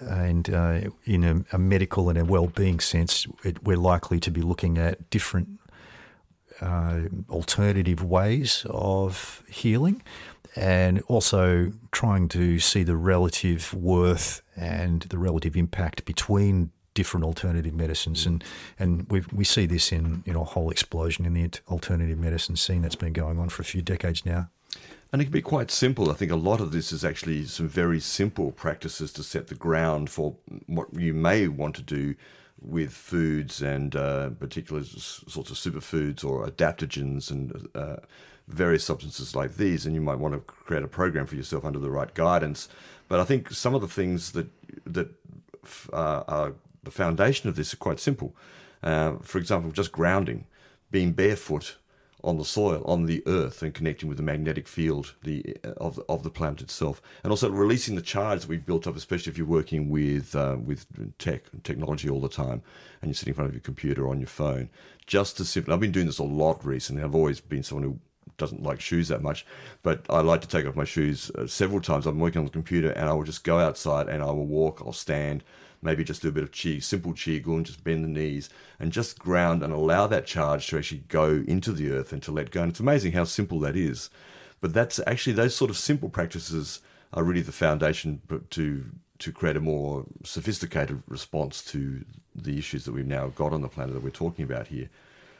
[0.00, 4.40] And uh, in a, a, medical and a well-being sense, it, we're likely to be
[4.40, 5.60] looking at different
[6.60, 10.02] uh, alternative ways of healing,
[10.56, 17.74] and also trying to see the relative worth and the relative impact between different alternative
[17.74, 18.42] medicines, and
[18.78, 22.56] and we we see this in you know a whole explosion in the alternative medicine
[22.56, 24.48] scene that's been going on for a few decades now.
[25.12, 26.10] And it can be quite simple.
[26.10, 29.56] I think a lot of this is actually some very simple practices to set the
[29.56, 32.14] ground for what you may want to do
[32.60, 37.96] with foods and uh, particular sorts of superfoods or adaptogens and uh,
[38.46, 39.84] various substances like these.
[39.84, 42.68] And you might want to create a program for yourself under the right guidance.
[43.08, 44.46] But I think some of the things that
[44.86, 45.08] that
[45.92, 46.52] uh, are
[46.84, 48.34] the foundation of this are quite simple.
[48.82, 50.46] Uh, for example, just grounding,
[50.90, 51.76] being barefoot
[52.22, 56.22] on the soil, on the earth, and connecting with the magnetic field the, of, of
[56.22, 59.46] the planet itself, and also releasing the charge that we've built up, especially if you're
[59.46, 60.86] working with uh, with
[61.18, 62.62] tech technology all the time,
[63.00, 64.68] and you're sitting in front of your computer or on your phone.
[65.06, 67.02] Just to simply, I've been doing this a lot recently.
[67.02, 67.98] I've always been someone who
[68.36, 69.44] doesn't like shoes that much,
[69.82, 72.06] but I like to take off my shoes uh, several times.
[72.06, 74.82] I'm working on the computer, and I will just go outside and I will walk.
[74.84, 75.44] I'll stand
[75.82, 79.18] maybe just do a bit of chi, simple qigong, just bend the knees and just
[79.18, 82.62] ground and allow that charge to actually go into the earth and to let go.
[82.62, 84.10] And it's amazing how simple that is.
[84.60, 86.80] But that's actually those sort of simple practices
[87.12, 88.84] are really the foundation to
[89.18, 93.68] to create a more sophisticated response to the issues that we've now got on the
[93.68, 94.88] planet that we're talking about here.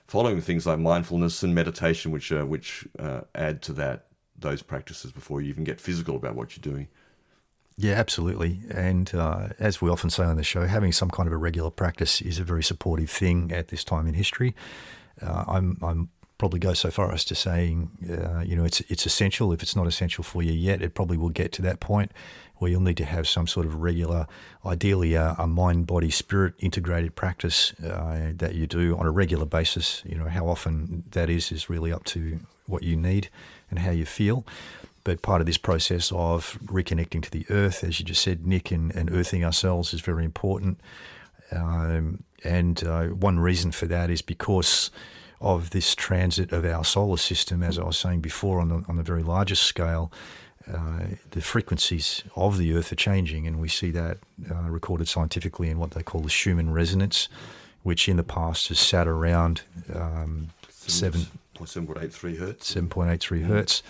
[0.06, 4.06] Following things like mindfulness and meditation, which uh, which uh, add to that
[4.38, 6.88] those practices before you even get physical about what you're doing.
[7.82, 8.60] Yeah, absolutely.
[8.70, 11.70] And uh, as we often say on the show, having some kind of a regular
[11.70, 14.54] practice is a very supportive thing at this time in history.
[15.22, 19.06] Uh, I'm, I'm probably go so far as to saying, uh, you know, it's it's
[19.06, 19.50] essential.
[19.50, 22.12] If it's not essential for you yet, it probably will get to that point
[22.56, 24.26] where you'll need to have some sort of regular,
[24.66, 29.46] ideally a, a mind, body, spirit integrated practice uh, that you do on a regular
[29.46, 30.02] basis.
[30.04, 33.30] You know, how often that is is really up to what you need
[33.70, 34.44] and how you feel.
[35.02, 38.70] But part of this process of reconnecting to the earth, as you just said, Nick,
[38.70, 40.78] and, and earthing ourselves is very important.
[41.52, 44.90] Um, and uh, one reason for that is because
[45.40, 48.96] of this transit of our solar system, as I was saying before, on the, on
[48.96, 50.12] the very largest scale.
[50.70, 54.18] Uh, the frequencies of the Earth are changing, and we see that
[54.50, 57.28] uh, recorded scientifically in what they call the Schumann resonance,
[57.82, 59.62] which in the past has sat around
[59.94, 61.26] um, seven.
[61.58, 62.74] 7.83 hertz.
[62.74, 63.82] 7.83 hertz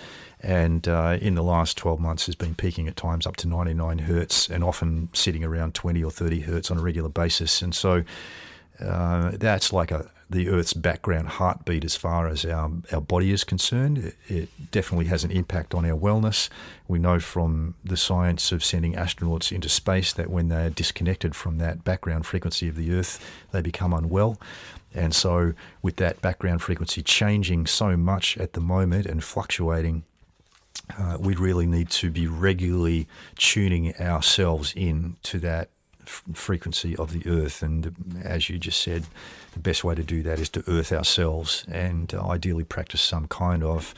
[0.43, 3.99] and uh, in the last 12 months has been peaking at times up to 99
[3.99, 7.61] hertz and often sitting around 20 or 30 hertz on a regular basis.
[7.63, 8.05] And so
[8.81, 13.43] uh, that's like a the Earth's background heartbeat as far as our, our body is
[13.43, 13.99] concerned.
[13.99, 16.49] It, it, definitely has an impact on our wellness.
[16.87, 21.59] We know from the science of sending astronauts into space that when they're disconnected from
[21.59, 23.19] that background frequency of the Earth,
[23.51, 24.41] they become unwell.
[24.95, 30.05] And so, with that background frequency changing so much at the moment and fluctuating
[30.99, 35.71] uh, we really need to be regularly tuning ourselves in to that
[36.03, 37.63] f- frequency of the earth.
[37.63, 39.05] And as you just said,
[39.53, 43.29] the best way to do that is to earth ourselves and uh, ideally practice some
[43.29, 43.95] kind of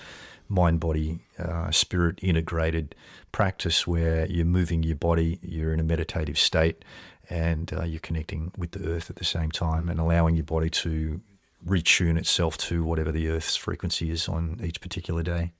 [0.49, 2.95] mind body uh, spirit integrated
[3.33, 6.85] practice where you're moving your body, you're in a meditative state,
[7.31, 10.69] and uh, you're connecting with the earth at the same time and allowing your body
[10.69, 11.21] to
[11.67, 15.53] retune itself to whatever the earth's frequency is on each particular day.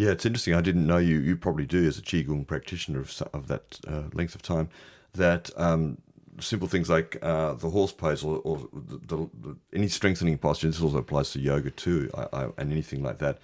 [0.00, 0.54] Yeah, it's interesting.
[0.54, 1.18] I didn't know you.
[1.18, 4.70] You probably do as a qigong practitioner of, of that uh, length of time.
[5.12, 5.98] That um,
[6.38, 10.68] simple things like uh, the horse pose or, or the, the, the, any strengthening posture.
[10.68, 13.40] This also applies to yoga too, I, I, and anything like that.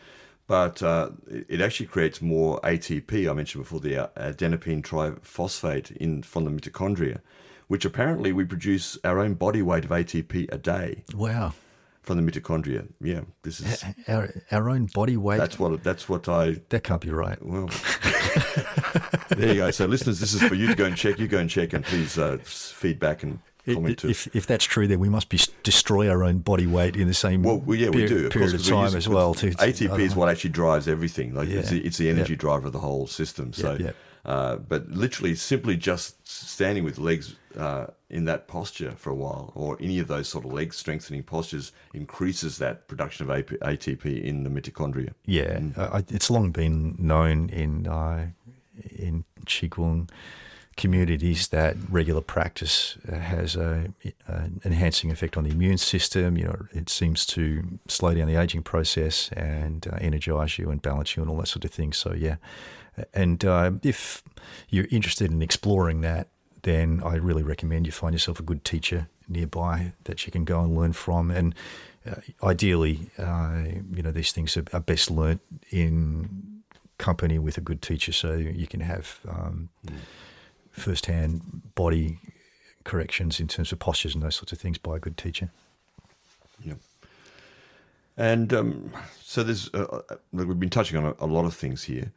[0.46, 3.30] But uh, it, actually creates more ATP.
[3.30, 7.20] I mentioned before the uh, adenosine triphosphate in from the mitochondria,
[7.66, 11.04] which apparently we produce our own body weight of ATP a day.
[11.14, 11.52] Wow
[12.06, 12.86] from the mitochondria.
[13.00, 15.38] Yeah, this is our, our own body weight.
[15.38, 16.60] That's what that's what I.
[16.68, 17.36] That can't be right.
[17.44, 17.68] Well,
[19.30, 19.70] there you go.
[19.72, 21.18] So, listeners, this is for you to go and check.
[21.18, 24.08] You go and check, and please uh, feedback and comment to.
[24.08, 27.14] If, if that's true, then we must be destroy our own body weight in the
[27.14, 28.26] same well, well yeah, we do.
[28.26, 29.34] Of period course, of time as well.
[29.34, 31.34] To, ATP is what actually drives everything.
[31.34, 31.58] Like Yeah.
[31.58, 33.52] it's, the, it's the energy driver of the whole system.
[33.52, 33.96] So, yep.
[34.26, 39.52] Uh, but literally, simply just standing with legs uh, in that posture for a while,
[39.54, 44.04] or any of those sort of leg strengthening postures, increases that production of AP, ATP
[44.24, 45.12] in the mitochondria.
[45.24, 48.26] Yeah, uh, I- it's long been known in uh,
[48.96, 50.10] in Qigong
[50.76, 53.88] communities that regular practice uh, has a,
[54.26, 56.36] an enhancing effect on the immune system.
[56.36, 60.82] You know, it seems to slow down the aging process and uh, energize you and
[60.82, 61.92] balance you and all that sort of thing.
[61.94, 62.36] So yeah,
[63.12, 64.22] and uh, if
[64.68, 66.28] you're interested in exploring that,
[66.62, 70.60] then I really recommend you find yourself a good teacher nearby that you can go
[70.60, 71.30] and learn from.
[71.30, 71.54] And
[72.08, 76.62] uh, ideally, uh, you know, these things are, are best learnt in
[76.98, 79.68] company with a good teacher, so you can have um,
[80.70, 82.18] first-hand body
[82.84, 85.50] corrections in terms of postures and those sorts of things by a good teacher.
[86.62, 86.74] Yeah.
[88.16, 91.84] And um, so there's uh, uh, we've been touching on a, a lot of things
[91.84, 92.12] here,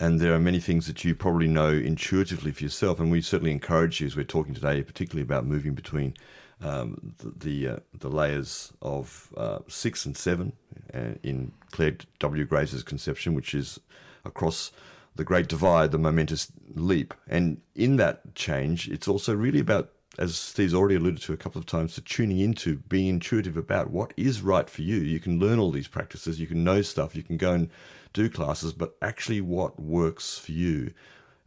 [0.00, 3.00] and there are many things that you probably know intuitively for yourself.
[3.00, 6.14] And we certainly encourage you as we're talking today, particularly about moving between
[6.60, 10.52] um, the the, uh, the layers of uh, six and seven
[10.94, 12.44] uh, in Clare W.
[12.44, 13.80] Graves' conception, which is
[14.24, 14.72] across
[15.16, 17.12] the great divide, the momentous leap.
[17.26, 21.58] And in that change, it's also really about, as Steve's already alluded to a couple
[21.58, 24.96] of times, to tuning into being intuitive about what is right for you.
[24.96, 27.70] You can learn all these practices, you can know stuff, you can go and
[28.12, 30.92] do classes, but actually what works for you.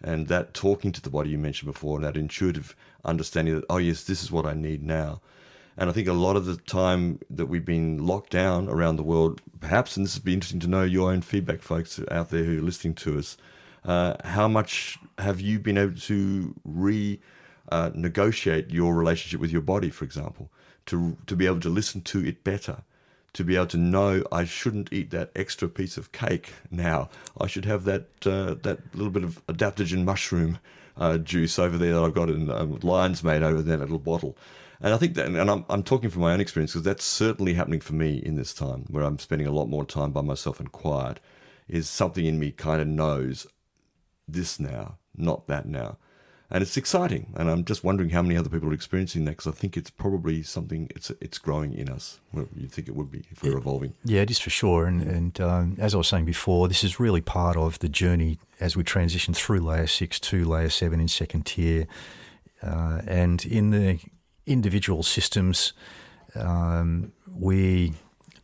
[0.02, 3.78] And that talking to the body you mentioned before, and that intuitive understanding that, oh,
[3.78, 5.22] yes, this is what I need now.
[5.78, 9.04] And I think a lot of the time that we've been locked down around the
[9.04, 12.44] world, perhaps, and this would be interesting to know your own feedback, folks out there
[12.44, 13.38] who are listening to us,
[13.86, 17.20] uh, how much have you been able to re
[17.70, 20.52] uh, negotiate your relationship with your body, for example,
[20.88, 22.84] to, to be able to listen to it better?
[23.34, 27.10] To be able to know I shouldn't eat that extra piece of cake now.
[27.40, 30.60] I should have that uh, that little bit of adaptogen mushroom
[30.98, 34.00] uh, juice over there that I've got in um, lion's mane over there a little
[34.00, 34.38] bottle.
[34.82, 37.54] And I think that, and I'm, I'm talking from my own experience because that's certainly
[37.54, 40.60] happening for me in this time where I'm spending a lot more time by myself
[40.60, 41.20] and quiet.
[41.68, 43.48] Is something in me kind of knows
[44.28, 45.98] this now, not that now.
[46.54, 47.34] And it's exciting.
[47.38, 49.90] And I'm just wondering how many other people are experiencing that because I think it's
[49.90, 52.20] probably something, it's it's growing in us.
[52.34, 53.94] Well, you think it would be if we're evolving.
[54.04, 54.86] Yeah, it is for sure.
[54.86, 58.38] And, and um, as I was saying before, this is really part of the journey
[58.60, 61.88] as we transition through layer six to layer seven in second tier.
[62.62, 64.00] Uh, and in the
[64.46, 65.72] individual systems,
[66.36, 67.94] um, we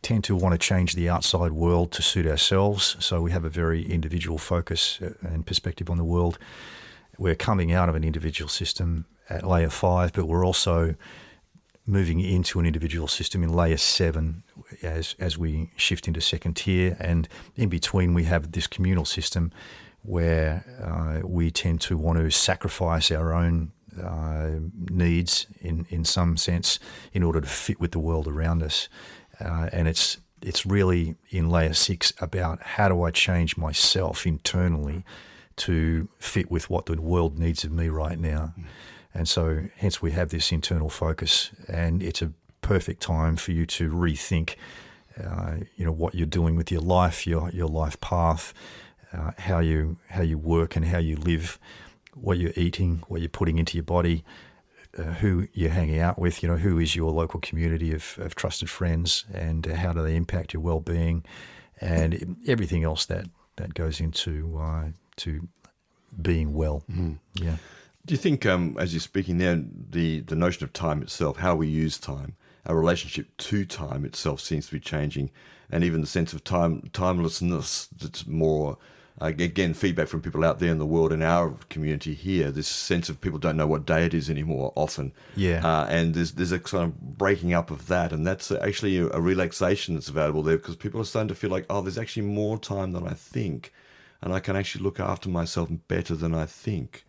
[0.00, 2.96] tend to want to change the outside world to suit ourselves.
[3.00, 6.38] So we have a very individual focus uh, and perspective on the world.
[7.18, 10.94] We're coming out of an individual system at layer five, but we're also
[11.84, 14.44] moving into an individual system in layer seven
[14.82, 19.50] as as we shift into second tier, and in between we have this communal system
[20.02, 24.50] where uh, we tend to want to sacrifice our own uh,
[24.90, 26.78] needs in in some sense
[27.12, 28.88] in order to fit with the world around us,
[29.40, 35.04] uh, and it's it's really in layer six about how do I change myself internally
[35.58, 38.54] to fit with what the world needs of me right now.
[39.14, 43.66] And so, hence, we have this internal focus, and it's a perfect time for you
[43.66, 44.56] to rethink,
[45.22, 48.52] uh, you know, what you're doing with your life, your your life path,
[49.12, 51.58] uh, how you how you work and how you live,
[52.14, 54.24] what you're eating, what you're putting into your body,
[54.98, 56.42] uh, who you're hanging out with.
[56.42, 60.16] You know, who is your local community of, of trusted friends, and how do they
[60.16, 61.24] impact your well-being,
[61.80, 64.84] and everything else that that goes into uh,
[65.18, 65.48] to
[66.20, 66.82] being well.
[67.34, 67.56] Yeah.
[68.06, 71.54] Do you think, um, as you're speaking there, the, the notion of time itself, how
[71.54, 75.30] we use time, our relationship to time itself seems to be changing,
[75.70, 78.78] and even the sense of time timelessness that's more,
[79.20, 82.50] uh, again, feedback from people out there in the world in our community here.
[82.50, 85.60] This sense of people don't know what day it is anymore often, Yeah.
[85.66, 89.20] uh, and there's there's a kind of breaking up of that, and that's actually a
[89.20, 92.58] relaxation that's available there because people are starting to feel like, oh, there's actually more
[92.58, 93.72] time than I think,
[94.22, 97.04] and I can actually look after myself better than I think.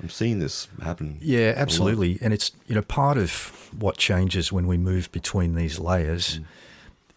[0.00, 1.18] I'm seeing this happen.
[1.20, 2.18] Yeah, absolutely.
[2.20, 6.40] And it's you know part of what changes when we move between these layers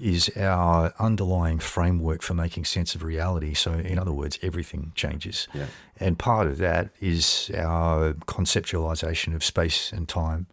[0.01, 3.53] is our underlying framework for making sense of reality.
[3.53, 5.47] So in other words, everything changes.
[5.53, 5.67] Yeah.
[5.99, 10.47] And part of that is our conceptualization of space and time.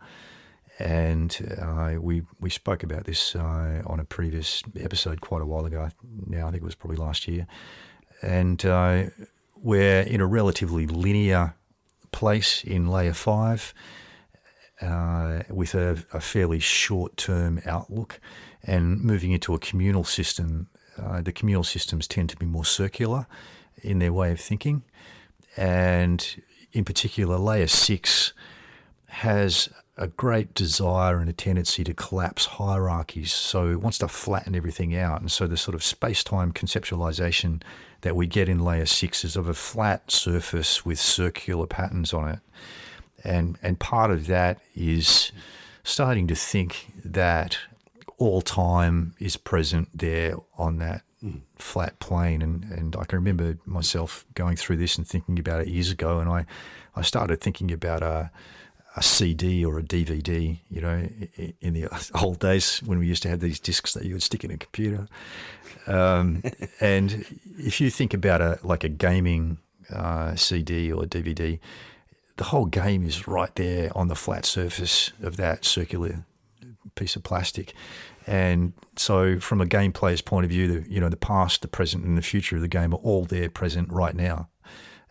[0.78, 5.64] And uh, we we spoke about this uh, on a previous episode quite a while
[5.64, 5.88] ago.
[6.26, 7.46] Now I think it was probably last year,
[8.22, 9.04] and uh,
[9.56, 11.54] we're in a relatively linear
[12.12, 13.74] place in layer five,
[14.80, 18.20] uh, with a, a fairly short term outlook
[18.64, 20.68] and moving into a communal system.
[20.96, 23.26] Uh, the communal systems tend to be more circular
[23.82, 24.82] in their way of thinking.
[25.56, 26.26] And
[26.72, 28.32] in particular, layer six
[29.06, 29.68] has
[29.98, 33.32] a great desire and a tendency to collapse hierarchies.
[33.32, 35.20] So it wants to flatten everything out.
[35.20, 37.62] And so the sort of space time conceptualization
[38.02, 42.28] that we get in layer six is of a flat surface with circular patterns on
[42.28, 42.38] it.
[43.24, 45.32] And, and part of that is
[45.82, 47.58] starting to think that
[48.18, 51.02] all time is present there on that
[51.56, 52.40] flat plane.
[52.40, 56.20] And, and I can remember myself going through this and thinking about it years ago.
[56.20, 56.46] And I,
[56.94, 58.30] I started thinking about a,
[58.98, 61.08] a CD or a DVD, you know,
[61.60, 61.86] in the
[62.20, 64.56] old days when we used to have these discs that you would stick in a
[64.56, 65.06] computer.
[65.86, 66.42] Um,
[66.80, 67.24] and
[67.56, 69.58] if you think about a like a gaming
[69.92, 71.60] uh, CD or DVD,
[72.36, 76.24] the whole game is right there on the flat surface of that circular
[76.96, 77.74] piece of plastic.
[78.26, 81.68] And so, from a game player's point of view, the, you know, the past, the
[81.68, 84.48] present, and the future of the game are all there present right now.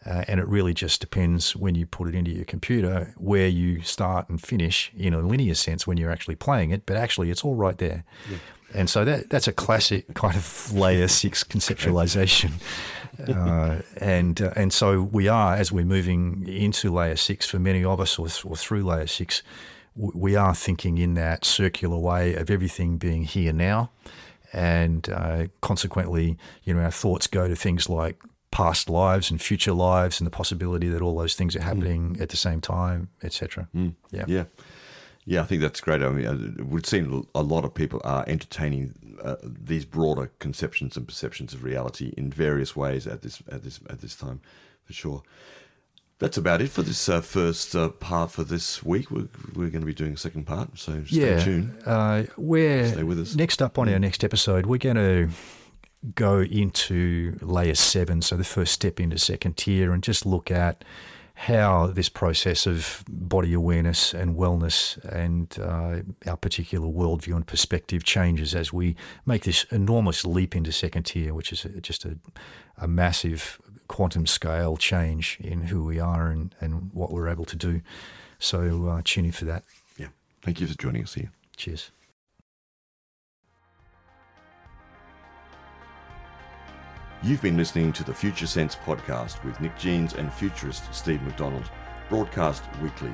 [0.06, 3.82] Uh, and it really just depends when you put it into your computer where you
[3.82, 6.86] start and finish in a linear sense when you're actually playing it.
[6.86, 8.04] But actually, it's all right there.
[8.30, 8.38] Yeah.
[8.74, 12.52] And so that that's a classic kind of layer six conceptualization.
[13.28, 17.84] Uh, and uh, and so we are as we're moving into layer six for many
[17.84, 19.42] of us, or, or through layer six,
[19.96, 23.90] we are thinking in that circular way of everything being here now,
[24.54, 28.22] and uh, consequently, you know, our thoughts go to things like
[28.58, 31.68] past lives and future lives and the possibility that all those things are hmm.
[31.68, 32.22] happening mm.
[32.22, 33.68] at the same time, etc.
[33.76, 33.94] Mm.
[34.10, 34.26] Yeah.
[34.28, 34.46] Yeah.
[35.26, 36.02] Yeah, I think that's great.
[36.02, 40.32] I mean, uh, it would seem a lot of people are entertaining uh, these broader
[40.40, 44.40] conceptions and perceptions of reality in various ways at this at this at this time,
[44.86, 45.22] for sure.
[46.20, 49.12] That's about it for this uh, first uh, part for this week.
[49.12, 51.78] We're, we're going to be doing a second part, so stay yeah, tuned.
[51.86, 53.36] Uh, we're stay with us.
[53.36, 55.30] Next up on our next episode, we're going to
[56.16, 60.84] go into layer seven, so the first step into second tier, and just look at
[61.42, 68.04] how this process of body awareness and wellness and uh, our particular worldview and perspective
[68.04, 72.18] changes as we make this enormous leap into second tier, which is just a,
[72.78, 77.56] a massive quantum scale change in who we are and, and what we're able to
[77.56, 77.82] do.
[78.40, 79.64] So uh, tune in for that.
[79.96, 80.08] Yeah.
[80.42, 81.32] Thank you for joining us here.
[81.56, 81.92] Cheers.
[87.24, 91.68] You've been listening to the Future Sense podcast with Nick Jeans and futurist Steve McDonald,
[92.10, 93.14] broadcast weekly.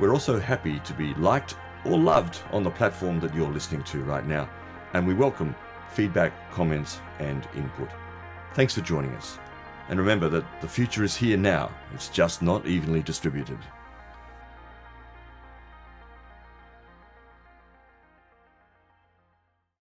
[0.00, 1.54] We're also happy to be liked
[1.84, 4.50] or loved on the platform that you're listening to right now,
[4.94, 5.54] and we welcome
[5.92, 7.88] feedback, comments, and input.
[8.54, 9.38] Thanks for joining us.
[9.88, 13.58] And remember that the future is here now, it's just not evenly distributed.